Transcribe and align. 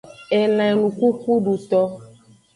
Elan 0.39 0.71
enukukuduto. 0.73 1.81